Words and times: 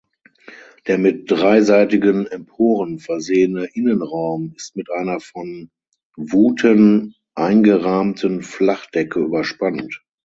Der 0.87 0.97
mit 0.97 1.29
dreiseitigen 1.29 2.25
Emporen 2.25 2.97
versehene 2.97 3.65
Innenraum 3.75 4.51
ist 4.55 4.75
mit 4.75 4.89
einer 4.91 5.19
von 5.19 5.69
Vouten 6.17 7.13
eingerahmten 7.35 8.41
Flachdecke 8.41 9.19
überspannt. 9.19 10.03